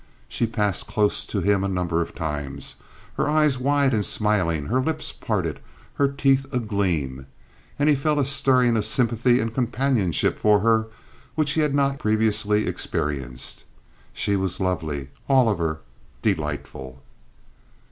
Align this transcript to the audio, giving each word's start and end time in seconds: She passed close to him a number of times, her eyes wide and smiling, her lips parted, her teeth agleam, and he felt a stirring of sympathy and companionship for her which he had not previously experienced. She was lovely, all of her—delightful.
She 0.27 0.47
passed 0.47 0.87
close 0.87 1.23
to 1.25 1.41
him 1.41 1.63
a 1.63 1.67
number 1.67 2.01
of 2.01 2.15
times, 2.15 2.73
her 3.17 3.29
eyes 3.29 3.59
wide 3.59 3.93
and 3.93 4.03
smiling, 4.03 4.65
her 4.65 4.81
lips 4.81 5.11
parted, 5.11 5.59
her 5.93 6.07
teeth 6.07 6.47
agleam, 6.51 7.27
and 7.77 7.87
he 7.87 7.93
felt 7.93 8.17
a 8.17 8.25
stirring 8.25 8.75
of 8.77 8.83
sympathy 8.87 9.39
and 9.39 9.53
companionship 9.53 10.39
for 10.39 10.61
her 10.61 10.87
which 11.35 11.51
he 11.51 11.61
had 11.61 11.75
not 11.75 11.99
previously 11.99 12.65
experienced. 12.65 13.63
She 14.11 14.35
was 14.35 14.59
lovely, 14.59 15.09
all 15.29 15.47
of 15.47 15.59
her—delightful. 15.59 17.03